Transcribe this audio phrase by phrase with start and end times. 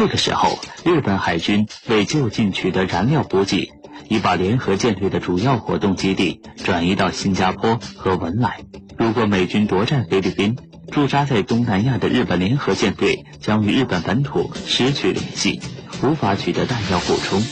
[0.00, 3.70] 这个时候，日本海军为就近取得燃料补给，
[4.08, 8.60] 已把联合舰队的主要活动基地转移到新加坡和文莱。
[8.96, 10.56] 如果美军夺占菲律宾，
[10.90, 15.60] 驻扎在东南亚的日本联合舰队将与日本本土失去联系，
[16.02, 17.42] 无法取得弹药补充。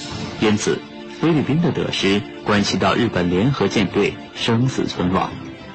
[0.40, 0.80] 因此，
[1.20, 5.30] 菲律宾的得失关系到日本联合舰队生死存亡。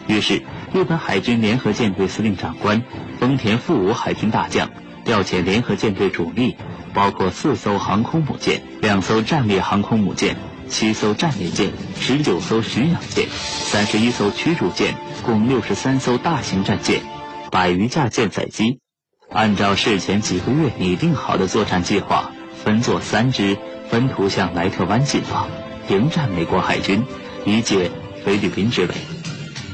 [0.07, 0.41] 于是，
[0.73, 2.81] 日本海军联合舰队司令长官
[3.19, 4.71] 丰田富武海军大将。
[5.05, 6.55] 调遣联合舰队主力，
[6.93, 10.37] 包括四艘航空母舰、两艘战列航空母舰、
[10.69, 17.01] 七艘战列舰、十九艘巡洋舰、三十一艘驱逐舰，共六十三艘大型战舰，
[17.51, 18.79] 百余架舰载机。
[19.29, 22.31] 按照事前几个月拟定好的作战计划，
[22.63, 23.57] 分作三支，
[23.89, 25.47] 分途向莱特湾进发，
[25.89, 27.03] 迎战美国海军，
[27.45, 27.91] 以解
[28.23, 28.93] 菲律宾之围。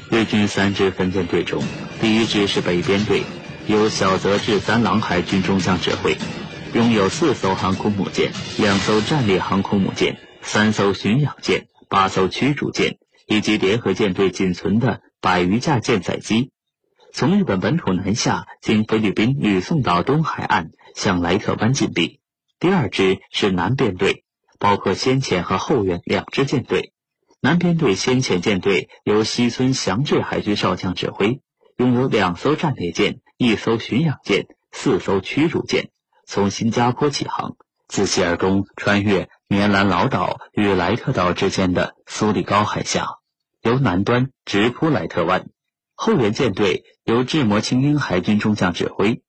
[0.09, 1.61] 日军三支分舰队中，
[2.01, 3.21] 第一支是北边队。
[3.69, 6.17] 由小泽治三郎海军中将指挥，
[6.73, 12.97] 拥有四艘航空母舰、两艘战列航空母舰、三艘巡洋舰、八艘驱逐舰，
[13.27, 16.49] 以及联合舰队仅存的百余架舰载机，
[17.13, 22.21] 从日本本土南下，经菲律宾吕宋岛东海岸向莱特湾进逼。
[22.59, 24.23] 第二支是南边队，
[24.57, 26.91] 包括先遣和后援两支舰队。
[27.39, 31.41] 南边队先遣舰队由西村祥治海军少将指挥，
[31.77, 33.19] 拥有两艘战列舰。
[33.41, 35.91] 一艘巡洋舰、四艘驱逐舰
[36.27, 37.55] 从新加坡起航，
[37.87, 43.07] 自西而东穿越棉兰老岛与莱特岛之间的苏里高海峡，
[43.61, 45.47] 由南端直扑莱特湾。
[45.95, 49.21] 后援舰队由志摩青英海军中将指挥，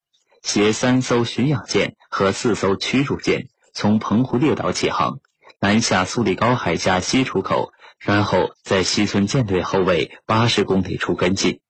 [0.42, 5.20] 携三艘巡洋舰和四艘驱逐舰从澎湖列岛起航，
[5.61, 11.61] 南下苏里高海峡西出口，然后在西村舰队后卫八十公里处跟进。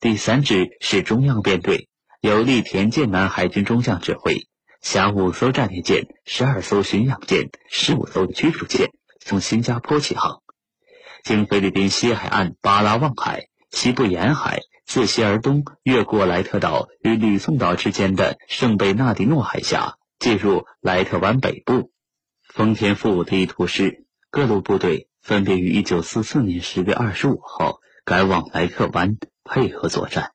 [0.00, 1.88] 第三支是中央编队，
[2.20, 4.46] 由栗田舰南海军中将指挥，
[4.80, 10.40] 辖五艘战列舰、十二艘巡洋舰、十五艘驱逐舰，从新加坡起航，
[11.24, 21.90] 经菲律宾西海岸巴拉望海、西部沿海，自西而东越过莱特岛与吕宋岛之间的圣贝纳迪诺海峡，进入莱特湾北部。
[22.44, 29.16] 丰田富武的意图是，各路部队分别于1944年10月25号赶往莱特湾。
[29.50, 30.32] 配合作战，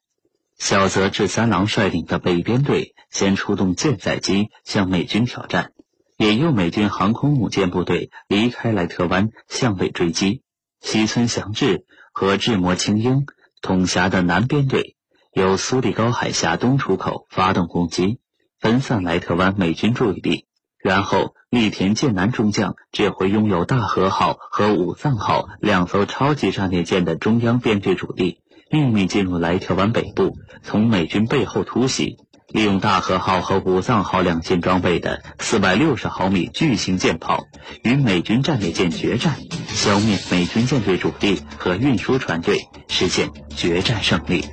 [0.57, 5.71] 小泽治三郎率领的北边队先出动舰载机向美军挑战，
[6.17, 10.41] 引诱美军航空母舰部队离开莱特湾向北追击。
[10.81, 13.25] 西村祥治和志摩青英
[13.61, 14.95] 统辖的南边队
[15.31, 18.19] 由苏里高海峡东出口发动攻击，
[18.59, 20.47] 分散莱特湾美军注意力。
[20.77, 28.41] 然后，立田健南中将指挥拥有大和号和武藏号两艘超级战列舰的中央编队主力。
[28.73, 32.17] 秘密进入莱特湾北部，从美军背后突袭，
[32.49, 37.45] 利用大和号和武藏号两舰装备的四百六十毫米巨型舰炮，
[37.83, 44.43] 与美军战列舰决战，消灭美军舰队主力和运输船队，实现决战胜利。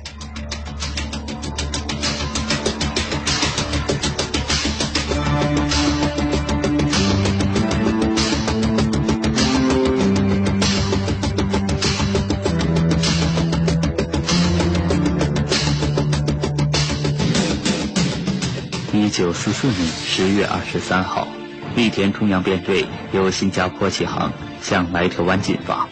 [19.31, 21.25] 九四四年十月二十三号，
[21.73, 25.87] 立田中央编队由新加坡起航，向莱特湾进发。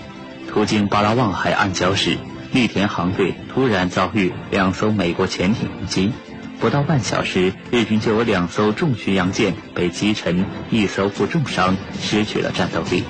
[0.49, 2.17] 途经巴拉望海岸礁时，
[2.51, 6.11] 立田航队突然遭遇两艘美国潜艇攻击，
[6.59, 13.05] 不到半小时，日军就有两艘重巡洋舰被击沉，一艘负重伤，失去了战斗力。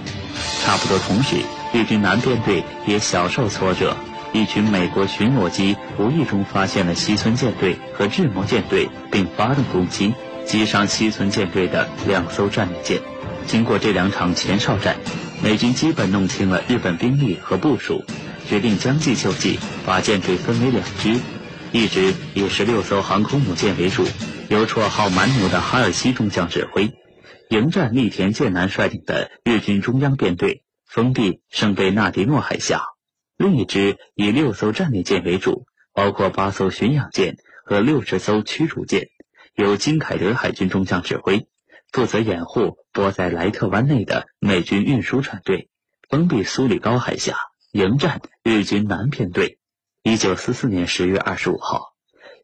[0.63, 1.37] 差不多同时，
[1.73, 3.97] 日军南编队也小受挫折。
[4.31, 10.13] 一群美国巡逻机无意中发现了西村舰队和志摩舰队，并发动攻击，
[10.45, 13.01] 击伤西村舰队的两艘战列舰。
[13.47, 14.97] 经过这两场前哨战，
[15.41, 18.03] 美军基本弄清了日本兵力和部署，
[18.47, 21.19] 决定将计就计，把舰队分为两支，
[21.71, 24.05] 一支以十六艘航空母舰为主，
[24.49, 26.93] 由绰号“蛮牛”的哈尔西中将指挥，
[27.49, 32.83] 迎战立田舰南率领的日军中央编队，封闭圣贝纳迪诺海峡。
[33.39, 39.07] 另一支以六艘战列舰为主，包括八艘巡洋舰和六十艘驱逐舰，
[39.55, 41.47] 由金凯德海军中将指挥，
[41.89, 45.69] 负责掩护泊在莱特湾内的美军运输船队，
[46.09, 47.37] 封闭苏里高海峡，
[47.71, 49.57] 迎战日军南编队。
[50.03, 51.93] 一九四四年十月二十五号，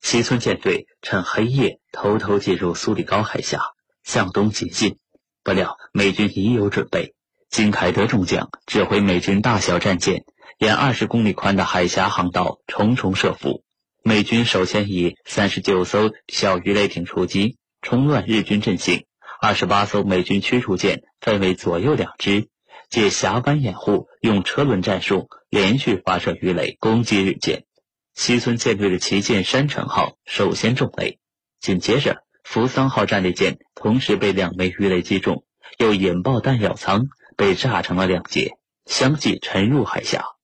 [0.01, 3.59] 西村舰队趁黑夜偷偷进入苏里高海峡，
[4.05, 4.97] 向东急进。
[5.43, 7.15] 不料美军已有准备，
[7.49, 10.23] 金凯德中将指挥美军大小战舰。
[10.57, 13.63] 沿二十公里宽的海峡航道重重设伏，
[14.03, 19.05] 美军首先以三十九艘小鱼雷艇出击，冲乱日军阵型，
[19.41, 22.47] 二十八艘美军驱逐舰分为左右两支，
[22.89, 27.65] 借峡湾掩护，用车轮战术连续发射鱼雷攻击日舰。
[28.13, 31.19] 西村舰队的旗舰山城号首先中雷，
[31.59, 35.43] 紧接着扶桑号战列舰同时被两枚鱼雷击中，
[35.77, 38.51] 又引爆弹药舱，被炸成了两截，
[38.85, 40.34] 相继沉入海峡。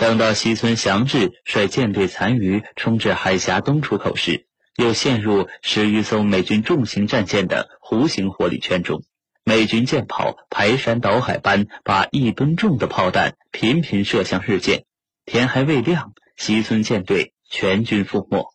[0.00, 9.02] 等到西村祥治率舰队残余冲至海峡东出口时，又陷入十余艘美军重型战舰的弧形火力圈中，
[9.44, 14.84] 美军舰炮排山倒海般把一吨重的炮弹频频射向日舰。
[15.26, 18.46] 天还未亮，西村舰队全军覆没。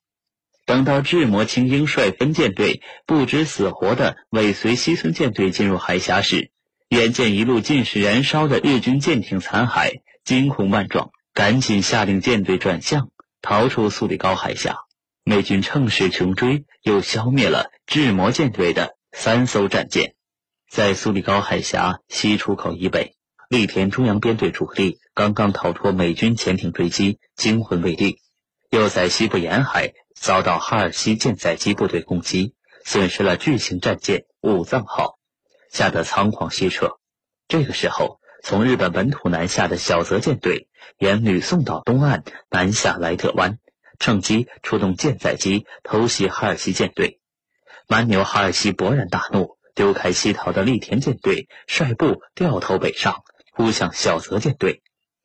[0.65, 6.49] 等到智摩清英率分舰队不知死活地尾随西村舰队进入海峡时，
[6.89, 13.09] 眼见一路尽是燃烧的日军舰艇残骸，惊恐万状，赶紧下令舰队转向，
[13.41, 14.77] 逃出苏里高海峡。
[15.25, 20.15] 美军乘势穷追，又消灭了智摩舰队的三艘战舰。
[20.71, 23.17] 在苏里高海峡西出口以北，
[23.49, 28.17] 栗田中央编队主力刚刚逃脱美军潜艇追击，惊魂未定，
[28.69, 32.53] 又在西部沿海遭到哈尔西舰载机部队攻击，
[32.85, 35.19] 损失了巨型战舰武藏号，
[35.69, 36.97] 吓得仓皇西撤。
[37.49, 40.67] 这个时候，从日本本土南下的小泽舰队
[40.99, 43.57] 沿吕宋岛东岸南下莱特湾。
[43.97, 47.19] 趁机出动舰载机偷袭哈尔西舰队，
[47.87, 53.23] 蛮牛哈尔西勃然大怒，丢开西逃的栗田舰队，率部掉头北上，
[53.55, 54.83] 扑向小泽舰队。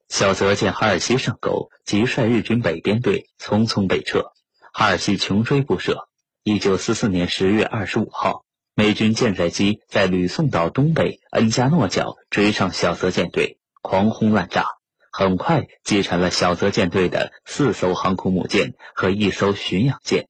[0.09, 4.33] 小泽见哈尔西上钩，即率日军北边队匆匆北撤。
[4.73, 6.09] 哈尔西穷追不舍。
[6.43, 8.47] 一九四四年十月二十五号，
[8.81, 14.65] 美军舰载机在吕宋岛东北恩加诺角追上小泽舰队，狂轰滥炸。
[15.13, 20.29] 很快击沉了小泽舰队的四艘航空母舰和一艘巡洋舰。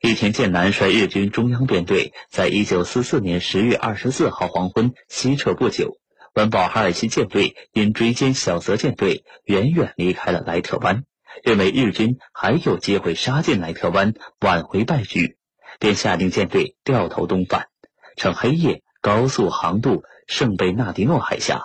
[0.00, 5.98] 栗田舰南率日军中央编队，在一九四四年十月二十四号黄昏西撤不久，
[6.32, 11.02] 闻报哈尔西舰队因追歼小泽舰队，远远离开了莱特湾，
[11.42, 15.38] 认为日军还有机会杀进莱特湾，挽回败局，
[15.78, 17.68] 便下令舰队掉头东返，
[18.16, 21.62] 乘黑夜高速航渡圣贝纳迪诺海峡。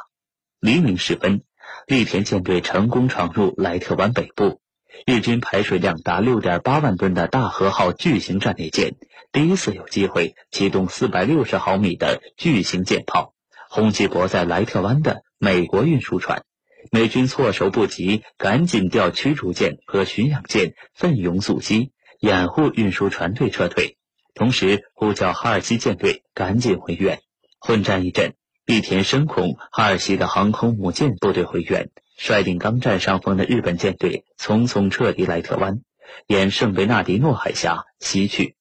[0.60, 1.44] 黎明时分。
[1.86, 4.60] 栗田舰队成功闯入莱特湾北部，
[5.06, 8.96] 日军排水量达六点八万吨的大和号巨型战列舰
[9.32, 13.34] 第一次有机会启动四百六十毫米的巨型舰炮，
[13.70, 16.44] 轰击泊在莱特湾的美国运输船。
[16.92, 23.98] 美军措手不及，赶紧调驱逐舰和巡洋舰奋勇阻击，掩护运输船队撤退，
[24.39, 27.19] 同时呼叫哈尔西舰队赶紧回援。
[27.59, 28.36] 混战一阵。
[28.65, 35.81] 栗田深恐哈尔西的航空母舰部队回援，率领刚占上风的日本舰队匆匆撤离莱特湾，
[36.27, 38.56] 沿圣贝纳迪诺海峡西去。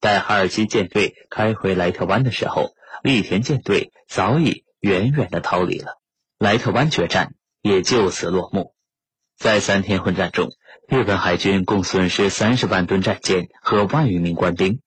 [0.00, 5.98] 待哈尔西舰队开回莱特湾的时候，栗田舰队早已远远的逃离了。
[6.38, 8.74] 莱特湾决战也就此落幕。
[9.36, 10.48] 在三天混战中，
[10.88, 14.80] 日本海军共损失三十万吨战舰和万余名官兵，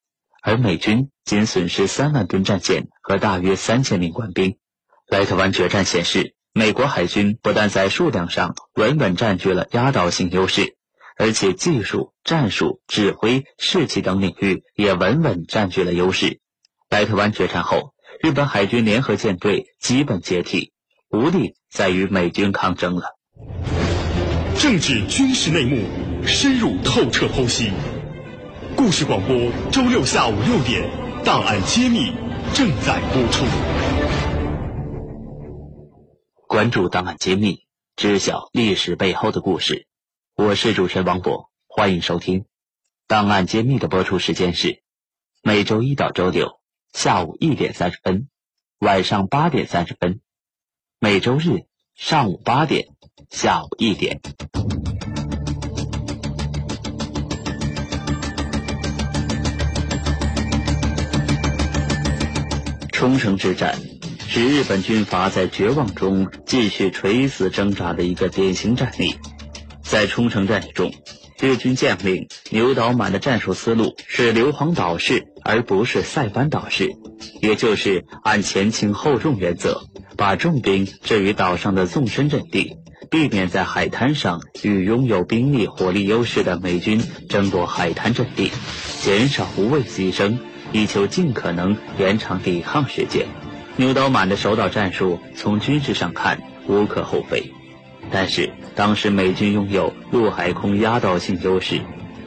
[0.43, 4.57] 而美军仅损失三万吨战舰和大约三千名官兵。
[5.07, 10.75] 莱特湾决战显示，美国海军不但在数量上稳稳占据了压倒性优势，
[11.17, 16.41] 而且技术、战术、指挥、士气等领域也稳稳占据了优势。
[16.89, 20.73] 莱特湾决战后，日本海军联合舰队基本解体，
[21.09, 23.17] 无力再与美军抗争了。
[24.59, 25.85] 政治军事内幕，
[26.25, 27.71] 深入透彻剖析。
[28.75, 30.89] 故事广播，周六下午六点，
[31.24, 32.12] 档案揭秘
[32.53, 33.46] 正在播出。
[36.48, 37.65] 关注档案揭秘，
[37.96, 39.88] 知晓历史背后的故事。
[40.36, 42.46] 我是主持人王博，欢迎收听
[43.08, 44.82] 档案揭秘的播出时间是
[45.42, 46.60] 每周一到周六
[46.92, 48.27] 下午一点三十分，
[48.80, 50.20] 晚上八点三十分；
[51.00, 51.65] 每周日
[51.96, 52.88] 上午八点，
[53.30, 54.20] 下午一点。
[63.03, 63.77] 冲绳之战。
[64.29, 69.15] 是日本军阀在绝望中继续垂死挣扎的一个典型战例。
[69.81, 70.93] 在冲绳战役中，
[71.41, 76.91] 日军将领牛岛满的战术思路是硫磺岛式，而不是塞班岛式，
[77.41, 79.81] 也就是按前轻后重原则，
[80.15, 82.77] 把重兵置于岛上的纵深阵地，
[83.12, 88.50] 避免在海滩上与拥有兵力火力优势的美军争夺海滩阵地，
[89.01, 90.38] 减少无谓牺牲，
[90.74, 93.27] 以求尽可能延长抵抗时间。
[93.77, 97.51] 牛岛满的守岛战术，从军事上看无可厚非，
[98.12, 101.80] 但是当时美军拥有陆海空压倒性优势，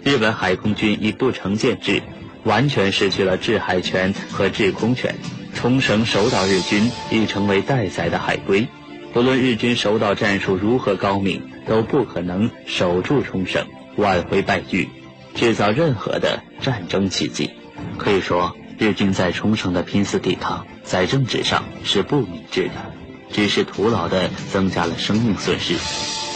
[0.03, 2.03] 日本海空军以不成建制，
[2.45, 5.15] 完全失去了制海权和制空权，
[5.55, 8.67] 冲绳守岛日军已成为待宰的海龟，
[9.13, 14.89] 不论日军守岛战术如何高明，都不可能守住冲绳，挽回败局，
[15.35, 17.51] 制造任何的战争奇迹。
[17.99, 22.93] 可以说，日军在冲绳的拼死抵抗，在政治上是不明智的，
[23.33, 25.75] 只是徒劳地增加了生命损失，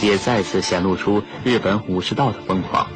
[0.05, 2.87] 也再次显露出日本武士道的疯狂，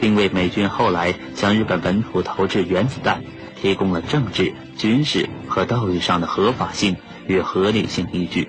[0.00, 3.22] 并为美军后来向日本本土投掷原子弹
[3.60, 8.48] 提供了政治、军事和道义上的合法性与合理性依据。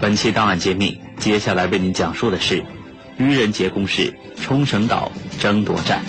[0.00, 2.64] 本期档案揭秘，接下来为您讲述的是
[3.18, 6.02] 愚人节攻势冲绳岛争夺战。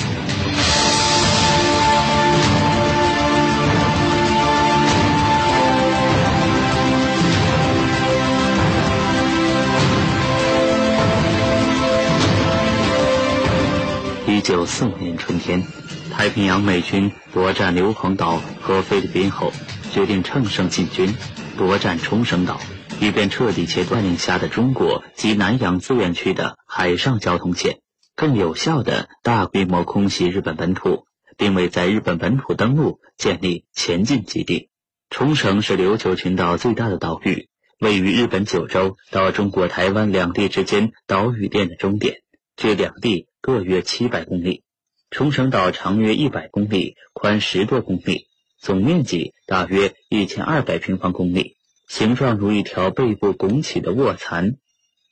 [14.27, 15.63] 一九四五年春天，
[16.11, 19.51] 太平洋美军夺占硫磺岛和菲律宾后，
[19.91, 21.15] 决定乘胜进军，
[21.57, 22.59] 夺占冲绳岛，
[22.99, 27.79] 以便彻底切断领下的中国及南洋资源区的海上交通线，
[28.15, 34.69] 更有效的大规模空袭日本本土，并为在日本本土登陆建立前进基地。
[35.09, 37.49] 冲绳是琉球群岛最大的岛屿，
[37.79, 42.21] 位于日本九州到中国台湾两地之间岛屿链的终点，
[42.55, 43.27] 这两地。
[43.41, 44.63] 各约七百公里，
[45.10, 48.27] 冲绳岛长约一百公里，宽十多公里，
[48.60, 51.57] 总面积大约一千二百平方公里，
[51.88, 54.57] 形状如一条背部拱起的卧蚕，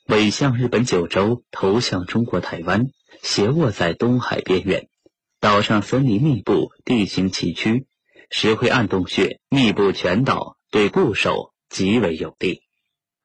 [0.06, 2.92] 尾向日本九州，头向中国台湾，
[3.24, 4.88] 斜卧在东海边缘。
[5.40, 7.86] 岛上森林密布，地形崎岖，
[8.30, 12.62] 石灰暗洞穴密布全岛，对固守极为有利。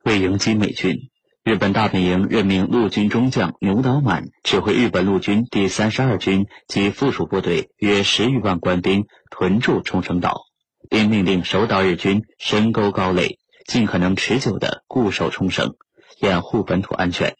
[0.02, 1.10] 为迎击美军。
[1.44, 10.40] 日本大本营任命陆军中将牛岛满指挥日本陆军第三十二军及附属部队约十余万官兵屯驻冲绳岛，
[10.88, 15.74] 并命令守岛日军深沟高垒，尽可能持久地固守冲绳，
[16.18, 17.36] 掩护本土安全。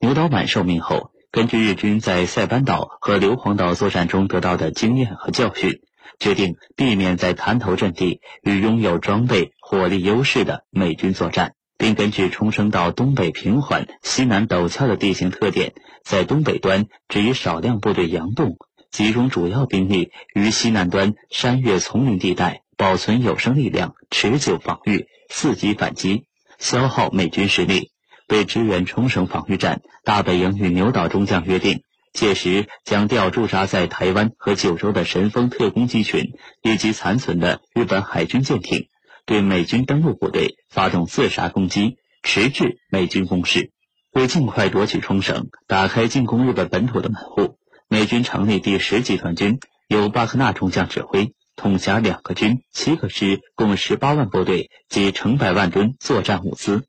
[0.00, 5.82] 牛岛满受命后，根据日军在塞班岛和硫磺岛作战中得到的经验和教训，
[6.18, 11.52] 决定避免在滩头阵地与拥有装备火力优势的美军作战。
[11.78, 18.56] 并根据冲绳岛东北平缓、西南陡峭的地形特点，在东北端只以少量部队佯动，
[18.90, 26.24] 集中主要兵力于西南端山岳丛林地带，保存有生力量，持久防御，伺机反击，
[26.58, 27.90] 消耗美军实力。
[28.28, 38.88] 为支援冲绳防御战，大本营与牛岛中将约定，届时将调驻扎在台湾和九州的神风特攻机群，以及残存的日本海军舰艇。
[39.26, 43.72] 对美军登陆部队发动自杀攻击，迟滞美军攻势。
[44.12, 56.84] 为尽快夺取冲绳，打开进攻日本本土的门户，美军成立第十集团军，由巴克纳中将指挥，统辖两个军、七个师，共十八万部队及成百万吨作战物资，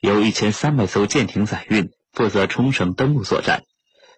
[0.00, 3.62] 由一千三百艘舰艇载运，负责冲绳登陆作战。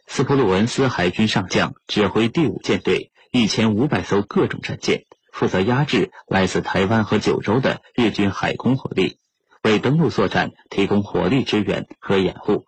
[0.06, 5.04] 斯普鲁文斯海军上将指挥第五舰队，一千五百艘各种战舰。
[5.34, 9.18] 负责压制来自台湾和九州的日军海空火力，
[9.64, 12.66] 为登陆作战提供火力支援和掩护。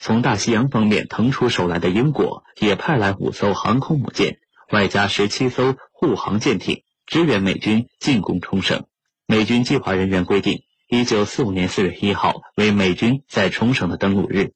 [0.00, 4.38] 从大西洋方面腾出手来的英国也派来五艘航空母舰，
[4.72, 8.84] 外加十七艘护航舰艇，支援美军进攻冲绳。
[9.28, 14.54] 美军计划人员规定，一九四五年四月一号为美军在冲绳的登陆日。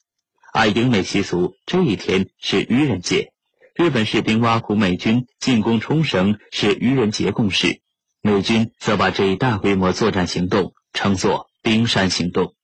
[0.53, 3.33] 按英美习俗，这一天是愚人节。
[3.77, 7.83] 日本士兵挖苦美军进攻冲绳是愚人节攻势，
[8.23, 12.55] 美军则把这一大规模作战行动称作冰山行动。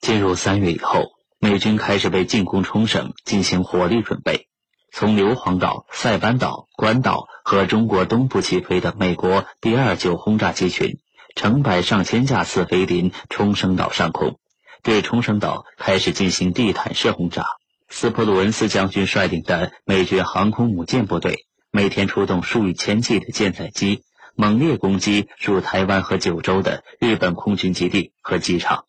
[0.00, 4.48] 进入三月以后，美军开始为进攻冲绳进行火力准备。
[4.90, 11.00] 从硫磺岛、塞班岛、关岛和中国东部起飞的美国第二九轰炸机群，
[11.36, 14.38] 成百上千架次飞临冲绳岛上空，
[14.82, 17.44] 对冲绳岛开始进行地毯式轰炸。
[17.94, 24.02] 斯普鲁恩斯将军率领的美军航空母舰部队，每天出动数以千计的舰载机，
[24.34, 28.86] 猛烈攻击驻台湾和九州的日本空军基地和机场。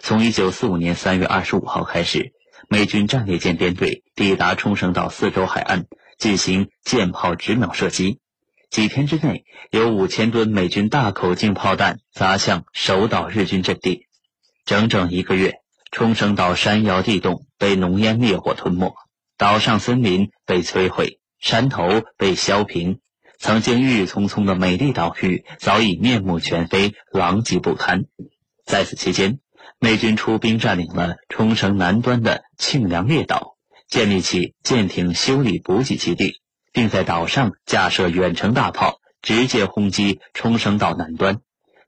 [0.00, 2.34] 从1945年3月25号开始，
[2.68, 5.86] 美军战列舰编队抵达冲绳岛四周海岸，
[6.18, 8.18] 进行舰炮直瞄射击。
[8.68, 14.08] 几天之内，有五千吨美军大口径炮弹砸向守岛日军阵地。
[14.66, 15.61] 整整一个月。
[15.92, 18.94] 冲绳岛山摇地动，被浓烟烈火吞没；
[19.36, 21.84] 岛上森林被摧毁，山头
[22.16, 23.00] 被削平。
[23.38, 28.06] 曾经郁郁葱葱的美丽岛屿，早已面目全非，狼藉不堪。
[28.64, 29.40] 在此期间，
[29.78, 36.40] 美军出兵占领了冲绳南端的庆良列岛，建立起舰艇修理补给基地，
[36.72, 41.40] 并在岛上架设远程大炮，直接轰击冲绳岛南端。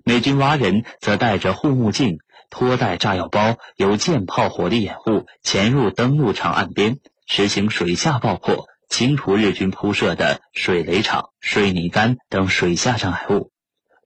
[0.05, 2.19] 美军蛙人则带着护目镜、
[2.55, 13.51] 拖带炸药包，由舰炮火力掩护，潜入登陆场岸边，实行水下爆破，清除日军铺设的水雷场、水泥杆等水下障碍物，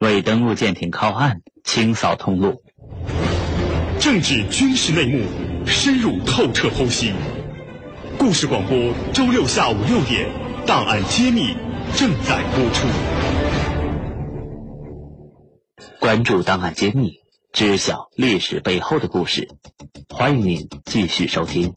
[0.01, 2.63] 为登陆舰艇靠岸清扫通路。
[4.01, 5.27] 政治军事内幕，
[5.67, 7.13] 深入透彻剖析。
[8.17, 10.27] 故事广播，周六下午六点，
[10.65, 11.55] 档案揭秘
[11.95, 12.89] 正在播出。
[16.01, 17.18] 关注档案揭秘，
[17.53, 19.49] 知晓历史背后的故事。
[20.09, 21.73] 欢迎您继续收听。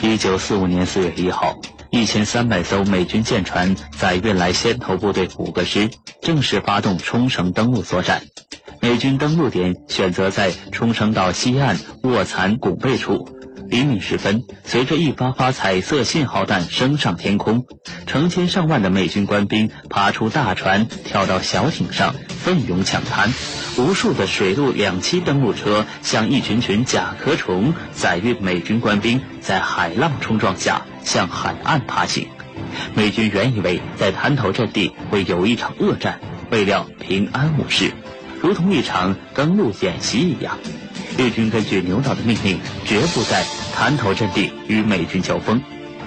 [0.00, 1.58] 一九四五年四月一号，
[1.90, 5.90] 一千三百艘美军舰船载运来先头部队五个师，
[6.22, 8.22] 正式发动冲绳登陆作战。
[8.80, 13.28] 美军登陆点选择在冲绳岛西岸卧蚕拱背处。
[13.70, 17.66] 黎明时分，随着一发发彩色信号弹升上天空，
[18.06, 23.30] 成千上万的美军官兵爬出大船，跳到小艇上，奋勇抢滩。
[23.76, 32.26] 无数的水陆两栖登陆车像一群群甲壳虫，载运美军官兵在海浪冲撞下向海岸爬行。
[32.94, 36.20] 美军原以为在滩头阵地会有一场恶战，
[36.50, 37.92] 未料平安无事，
[38.40, 40.58] 如同一场登陆演习一样。
[41.16, 45.62] 日军根据牛岛的命令，绝不在滩头阵地与美军交锋。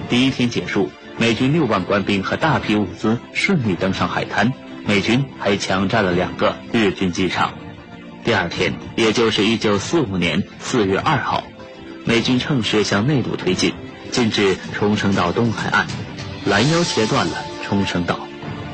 [0.08, 4.52] 第一天结束，美军六万官兵和大批物资顺利登上海滩，
[4.86, 7.54] 美军还抢占了两个日军机场。
[8.24, 11.44] 第二天，也就是一九四五年四月二号，
[12.04, 13.72] 美军乘势向内陆推进，
[14.10, 15.86] 进至冲绳岛东海岸，
[16.44, 18.20] 拦腰切断了冲绳岛。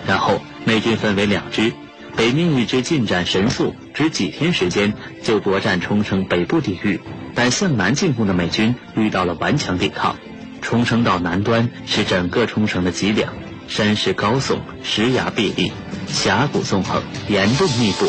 [0.06, 1.72] 然后，美军分为两支，
[2.18, 6.98] 北面一支进展神速，只几天时间就夺占冲绳北部地域；
[7.36, 10.16] 但向南进攻的美军遇到了顽强抵抗。
[10.60, 13.32] 冲绳岛南端是整个冲绳的脊梁，
[13.68, 15.70] 山势高耸，石崖壁立，
[16.08, 18.06] 峡谷纵横，岩洞密布。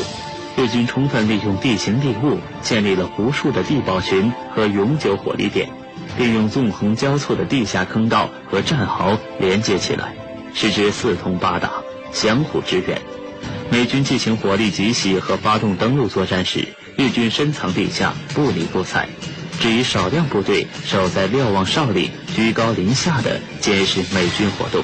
[0.58, 5.70] 日军充分利用地形地物，建立了无数的地堡群和永久火力点，
[6.18, 10.16] 并用纵横交错的地下坑道和战壕连接起来，
[10.56, 11.70] 使之四通八达，
[12.12, 13.00] 相互支援。
[13.72, 19.08] 美军进行火力集袭和发动登陆作战时，日军深藏地下，不理不睬，
[19.60, 24.84] 只以少量部队守在瞭望哨里，居高临下的监视美军活动。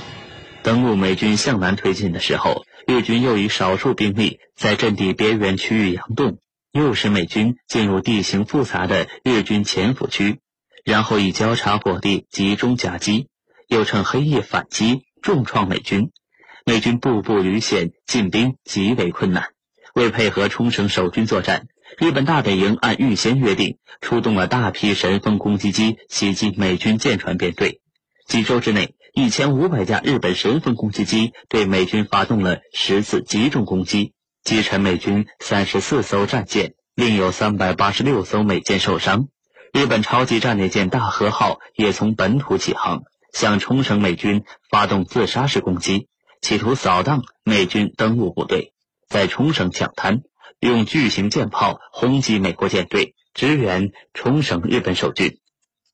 [0.63, 2.65] 登陆美军向南推进的时候。
[2.87, 6.37] 日军又以少数兵力在阵地边缘区域佯动，
[6.71, 10.37] 诱使美军进入地形复杂的日军潜伏区，
[10.83, 13.27] 然后以交叉火力集中夹击，
[13.67, 16.11] 又趁黑夜反击，重创美军。
[16.65, 19.49] 美军步步屡险，进兵极为困难。
[19.93, 21.67] 为配合冲绳守军作战，
[21.99, 27.81] 日本大本营按预先约定，出动了大批神风攻击机袭击美军舰船编队。
[28.27, 28.95] 几周之内。
[29.17, 34.11] 一千五百架日本神风攻击机对美军发动了十次集中攻击，
[34.43, 39.29] 击沉美军三十四艘战舰，另有三百八十六艘美舰受伤。
[39.71, 46.09] 日本超级战列舰大和号也从本土起航，向冲绳美军发动自杀式攻击，
[46.45, 48.71] 企图扫荡美军登陆部队，
[49.09, 50.21] 在冲绳抢滩，
[50.59, 55.39] 用巨型舰炮轰击美国舰队，支援冲绳日本守军。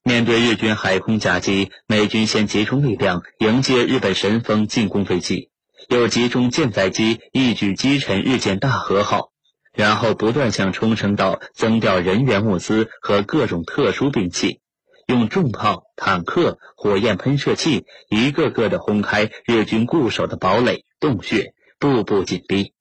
[0.04, 5.52] 面对日军海空夹击，美军先集中力量迎接日本神风进攻飞机，
[5.88, 9.32] 又集中舰载机一举击沉日舰大和号，
[9.74, 14.60] 然后不断向冲绳岛增调人员物资和各种特殊兵器，
[15.12, 22.71] 用重炮、坦克、火焰喷射器一个个的轰开日军固守的堡垒洞穴，步步紧逼。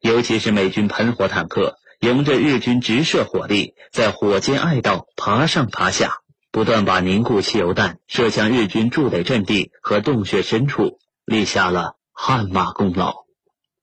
[0.00, 6.18] 尤其是美军喷火坦克，迎着日军直射火力，在火箭隘道爬上爬下。
[6.52, 13.24] 不断把凝固汽油弹射向日军驻垒阵地和洞穴深处，立下了汗马功劳。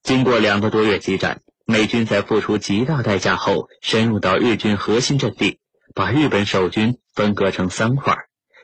[0.03, 5.59] 经过两个多月激战，美军在付出极大代价后，深入到日军核心阵地，
[5.99, 8.15] 把日本守军分割成三块，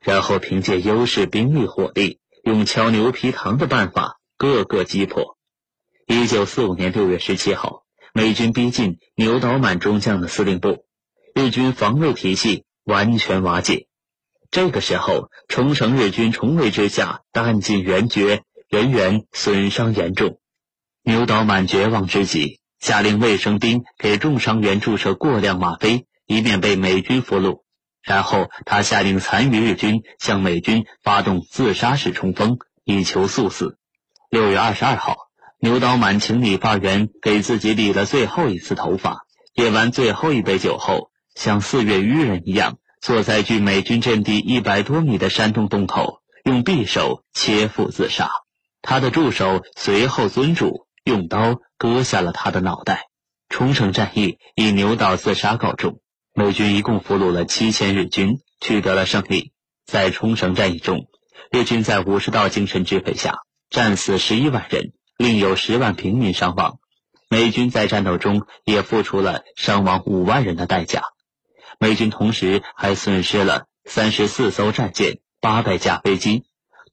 [0.02, 5.38] 然后凭借优势兵力、火力，用敲牛皮糖的办法，各个击破。
[6.08, 10.86] 一九四五年六月十七号，美军逼近牛岛满中将的司令部，
[11.34, 13.88] 日军防卫体系完全瓦解。
[14.50, 20.40] 这个时候，冲绳日军重围之下，弹尽援绝，人员损伤严重。
[21.04, 27.62] 牛岛满绝望之极，下令卫生兵给重伤员注射过量吗啡，以免被美军俘虏。
[28.04, 33.78] 然后，他下令残余日军向美军发动自杀式冲锋，以求速死。
[34.30, 35.18] 六月二十二号，
[35.60, 42.78] 牛岛满请理发员给自己理了最后一次头发，饮完最后一杯酒后，像四月愚人一样。
[43.02, 48.32] 坐在距美军阵地一百多米的山洞洞口，用匕首切腹自杀。
[48.82, 53.08] 他的助手随后遵嘱，用刀割下了他的脑袋。
[53.48, 56.00] 冲绳战役以牛岛自杀告终。
[56.38, 59.54] 美军一共俘虏了七千日军，取得了胜利。
[59.86, 61.08] 在冲绳战役中，
[61.50, 63.38] 日军在武士道精神支配下，
[63.70, 66.80] 战死十一万人，另有十万平民伤亡。
[67.30, 71.04] 美军在战斗中也付出了伤亡五万人的代价。
[71.80, 76.44] 美军同时还损失了三十四艘战舰、八百架飞机。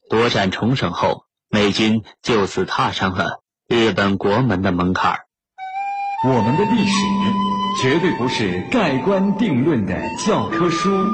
[0.08, 5.20] 夺占冲绳后，美军就此踏上了日本国门的门槛儿。
[6.24, 7.04] 我们的历史
[7.82, 11.04] 绝对不是盖棺定论的教科书。